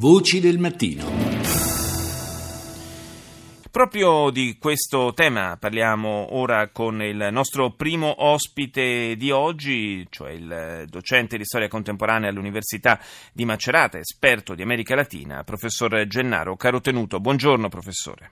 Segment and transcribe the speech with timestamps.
[0.00, 1.10] Voci del mattino.
[3.68, 10.84] Proprio di questo tema parliamo ora con il nostro primo ospite di oggi, cioè il
[10.86, 13.00] docente di storia contemporanea all'Università
[13.32, 17.18] di Macerata, esperto di America Latina, professor Gennaro Carotenuto.
[17.18, 18.30] Buongiorno professore.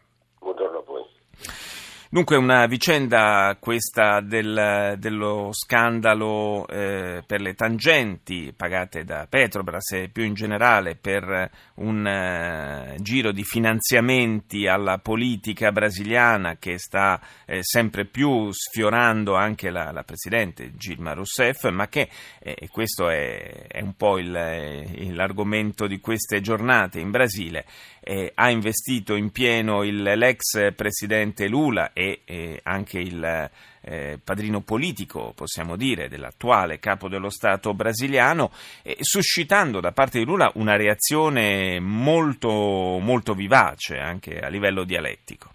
[2.08, 10.08] Dunque una vicenda questa del, dello scandalo eh, per le tangenti pagate da Petrobras e
[10.08, 17.58] più in generale per un eh, giro di finanziamenti alla politica brasiliana che sta eh,
[17.62, 23.66] sempre più sfiorando anche la, la Presidente Gilma Rousseff, ma che, e eh, questo è,
[23.66, 24.30] è, un po' il,
[25.12, 27.64] l'argomento di queste giornate in Brasile,
[28.00, 33.50] eh, ha investito in pieno il, l'ex Presidente Lula e eh, anche il
[33.82, 38.50] eh, padrino politico, possiamo dire, dell'attuale capo dello Stato brasiliano,
[38.82, 45.50] eh, suscitando da parte di Lula una reazione molto, molto vivace anche a livello dialettico.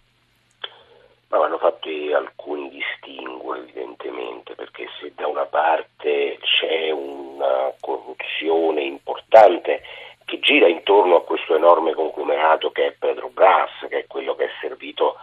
[1.30, 9.82] Ma vanno fatti alcuni distinguo evidentemente, perché se da una parte c'è una corruzione importante
[10.26, 14.46] che gira intorno a questo enorme conglomerato che è Pedro Brás, che è quello che
[14.46, 15.18] è servito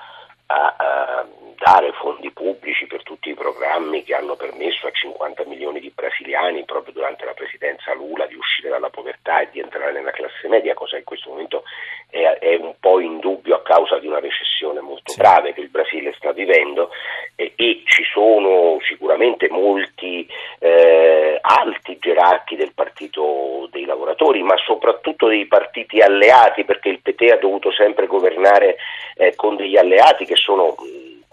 [0.47, 5.81] a, a dare fondi pubblici per tutti i programmi che hanno permesso a 50 milioni
[5.81, 10.11] di brasiliani proprio durante la presidenza Lula di uscire dalla povertà e di entrare nella
[10.11, 11.63] classe media, cosa in questo momento
[12.11, 15.19] è, è un po' in dubbio a causa di una recessione molto sì.
[15.19, 16.91] grave che il Brasile sta vivendo
[17.35, 25.29] e, e ci sono sicuramente molti eh, alti gerarchi del Partito dei lavoratori, ma soprattutto
[25.29, 28.77] dei partiti alleati, perché il PT ha dovuto sempre governare
[29.17, 30.75] eh, con degli alleati che sono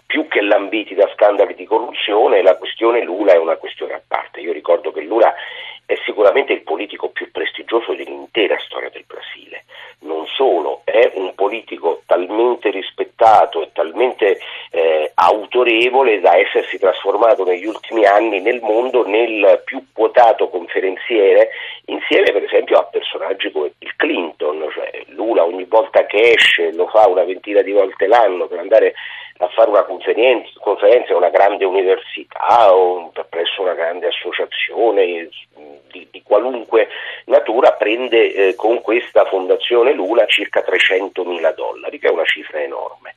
[0.06, 4.40] più che lambiti da scandali di corruzione, la questione Lula è una questione a parte.
[4.40, 5.34] Io ricordo che Lula
[5.86, 9.64] è sicuramente il politico più prestigioso dell'intera storia del Brasile.
[10.00, 14.38] Non solo, è un politico talmente rispettato e talmente
[14.70, 15.10] eh,
[15.86, 21.50] autorevole da essersi trasformato negli ultimi anni nel mondo nel più quotato conferenziere,
[21.86, 26.86] insieme per esempio a personaggi come il Clinton, cioè Lula ogni volta che esce lo
[26.88, 28.94] fa una ventina di volte l'anno per andare
[29.38, 30.48] a fare una conferenza,
[31.08, 35.28] in una grande università o presso una grande associazione
[35.92, 36.88] di, di qualunque
[37.26, 42.62] natura prende eh, con questa fondazione Lula circa 300 mila dollari, che è una cifra
[42.62, 43.14] enorme.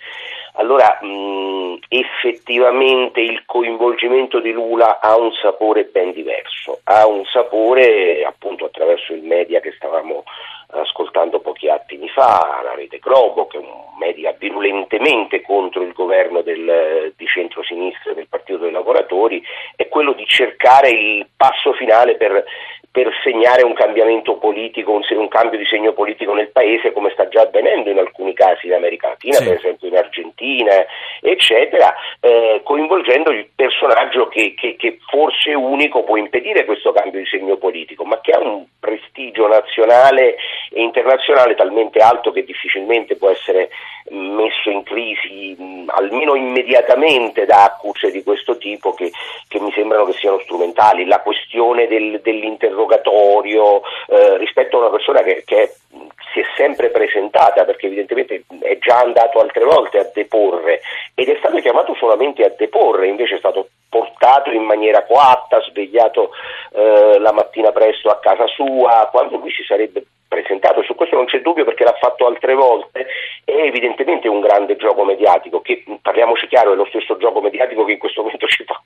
[0.54, 8.24] Allora mh, effettivamente il coinvolgimento di Lula ha un sapore ben diverso, ha un sapore
[8.24, 10.24] appunto attraverso il media che stavamo
[10.72, 16.42] ascoltando pochi attimi fa, la rete Globo, che è un media virulentemente contro il governo
[16.42, 19.44] del, di centrosinistra del Partito dei Lavoratori,
[19.76, 22.44] è quello di cercare il passo finale per
[22.92, 27.28] per segnare un cambiamento politico, un, un, cambio di segno politico nel paese, come sta
[27.28, 29.44] già avvenendo in alcuni casi in America Latina, sì.
[29.44, 30.09] per esempio in Argentina,
[31.22, 37.26] eccetera, eh, coinvolgendo il personaggio che, che, che, forse unico può impedire questo cambio di
[37.26, 40.36] segno politico, ma che ha un prestigio nazionale
[40.72, 43.70] e internazionale talmente alto che difficilmente può essere
[44.10, 49.12] messo in crisi, mh, almeno immediatamente, da accuse di questo tipo che,
[49.48, 51.06] che, mi sembrano che siano strumentali.
[51.06, 55.74] La questione del, dell'interrogatorio eh, rispetto a una persona che, che
[56.40, 60.82] si è sempre presentata perché evidentemente è già andato altre volte a deporre
[61.14, 66.32] ed è stato chiamato solamente a deporre, invece è stato portato in maniera coatta, svegliato
[66.74, 71.26] eh, la mattina presto a casa sua, quando lui si sarebbe presentato, su questo non
[71.26, 73.08] c'è dubbio perché l'ha fatto altre volte,
[73.44, 77.94] è evidentemente un grande gioco mediatico che, parliamoci chiaro, è lo stesso gioco mediatico che
[77.94, 78.80] in questo momento ci fa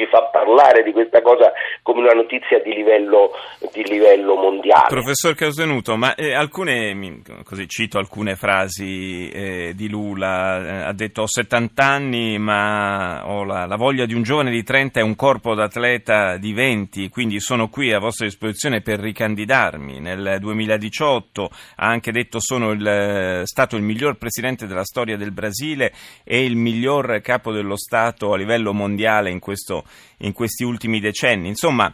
[0.00, 1.52] ci fa parlare di questa cosa
[1.82, 3.32] come una notizia di livello,
[3.72, 4.86] di livello mondiale.
[4.88, 11.22] Professor Causenuto, ma eh, alcune, così cito alcune frasi eh, di Lula, eh, ha detto
[11.22, 15.14] ho 70 anni ma ho la, la, voglia di un giovane di 30 e un
[15.16, 20.00] corpo d'atleta di 20, quindi sono qui a vostra disposizione per ricandidarmi.
[20.00, 25.92] Nel 2018 ha anche detto sono il, stato il miglior presidente della storia del Brasile
[26.24, 29.84] e il miglior capo dello Stato a livello mondiale in questo
[30.18, 31.48] in questi ultimi decenni.
[31.48, 31.92] Insomma,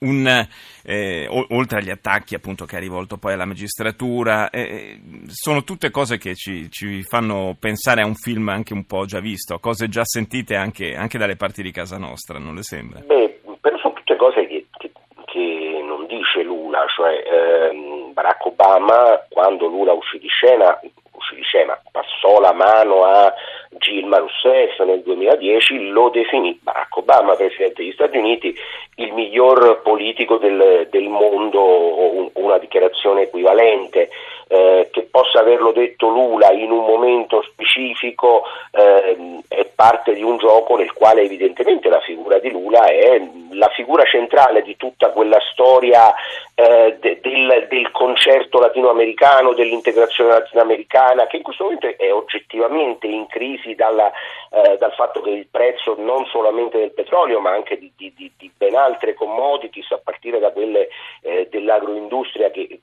[0.00, 0.46] un,
[0.84, 6.18] eh, oltre agli attacchi appunto che ha rivolto poi alla magistratura, eh, sono tutte cose
[6.18, 10.04] che ci, ci, fanno pensare a un film anche un po' già visto, cose già
[10.04, 13.00] sentite anche, anche dalle parti di casa nostra, non le sembra?
[13.00, 14.92] Beh, però sono tutte cose che, che,
[15.24, 20.78] che non dice Lula, cioè ehm, Barack Obama quando Lula uscì di scena,
[21.12, 23.32] uscì di scena passò la mano a
[23.78, 28.54] Gilma Rousseff nel 2010 lo definì Barack Obama, Presidente degli Stati Uniti,
[28.96, 34.10] il miglior politico del, del mondo, una dichiarazione equivalente.
[34.48, 40.36] Eh, che possa averlo detto Lula in un momento specifico eh, è parte di un
[40.36, 43.20] gioco nel quale evidentemente la figura di Lula è
[43.50, 46.14] la figura centrale di tutta quella storia
[46.54, 53.26] eh, de, del, del, concerto latinoamericano, dell'integrazione latinoamericana, che in questo momento è oggettivamente in
[53.26, 54.10] crisi dalla,
[54.50, 58.50] eh, dal fatto che il prezzo non solamente del petrolio ma anche di, di, di,
[58.56, 60.88] ben altre commodities, a partire da quelle
[61.22, 62.80] eh, dell'agroindustria che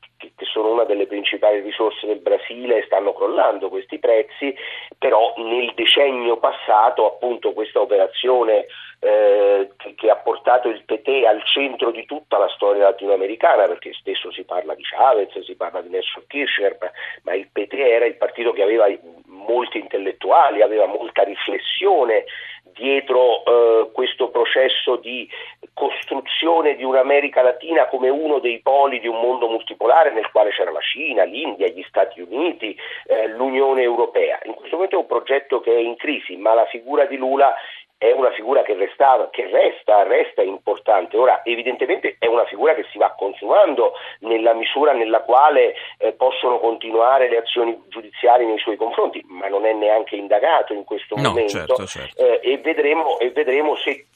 [0.53, 4.55] sono una delle principali risorse del Brasile, stanno crollando questi prezzi,
[5.00, 8.67] però nel decennio passato appunto questa operazione
[9.00, 14.31] eh, che, ha portato il PT al centro di tutta la storia latinoamericana, perché spesso
[14.31, 16.77] si parla di Chavez, si parla di Nelson Kirchner,
[17.23, 18.85] ma il PT era il partito che aveva
[19.25, 22.25] molti intellettuali, aveva molta riflessione
[22.73, 25.27] dietro eh, questo processo di
[25.73, 30.71] costruzione di un'America Latina come uno dei poli di un mondo multipolare nel quale c'era
[30.71, 32.77] la Cina, l'India, gli Stati Uniti,
[33.07, 34.39] eh, l'Unione Europea.
[34.44, 37.55] In questo momento è un progetto che è in crisi, ma la figura di Lula
[37.97, 41.15] è una figura che, resta, che resta, resta, importante.
[41.15, 46.59] Ora, evidentemente è una figura che si va consumando nella misura nella quale eh, possono
[46.59, 51.29] continuare le azioni giudiziarie nei suoi confronti, ma non è neanche indagato in questo no,
[51.29, 52.21] momento certo, certo.
[52.21, 54.07] Eh, e, vedremo, e vedremo se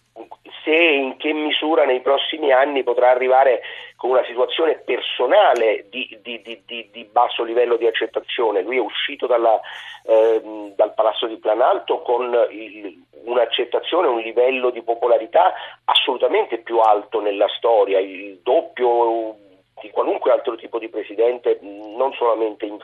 [0.67, 3.61] se e in che misura nei prossimi anni potrà arrivare
[3.95, 8.61] con una situazione personale di, di, di, di basso livello di accettazione.
[8.61, 9.59] Lui è uscito dalla,
[10.05, 10.41] eh,
[10.75, 15.53] dal Palazzo di Planalto con il, un'accettazione, un livello di popolarità
[15.85, 19.37] assolutamente più alto nella storia, il doppio
[19.81, 22.77] di qualunque altro tipo di presidente, non solamente in,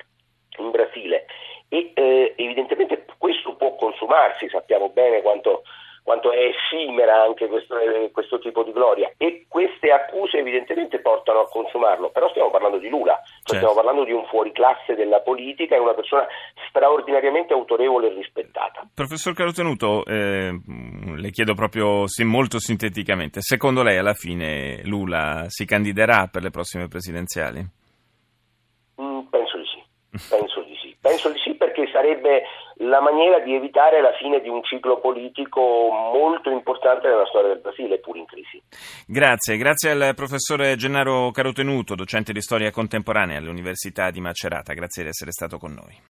[0.57, 1.25] in Brasile.
[1.68, 5.63] E eh, evidentemente questo può consumarsi, sappiamo bene quanto
[6.03, 11.39] quanto è effimera anche questo, eh, questo, tipo di gloria e queste accuse evidentemente portano
[11.39, 13.55] a consumarlo, però stiamo parlando di Lula, cioè certo.
[13.55, 16.27] stiamo parlando di un fuoriclasse della politica e una persona
[16.67, 18.85] straordinariamente autorevole e rispettata.
[18.94, 20.51] Professor Carotenuto, eh,
[21.15, 26.88] le chiedo proprio molto sinteticamente, secondo lei alla fine Lula si candiderà per le prossime
[26.89, 27.65] presidenziali?
[29.01, 29.83] Mm, penso di sì,
[30.29, 32.44] penso di sì, penso di sì perché sarebbe
[32.77, 35.61] la maniera di evitare la fine di un ciclo politico
[36.13, 38.61] molto importante nella storia del Brasile, pur in crisi.
[39.07, 45.09] Grazie, grazie al professore Gennaro Carotenuto, docente di storia contemporanea all'Università di Macerata, grazie di
[45.09, 45.95] essere stato con noi.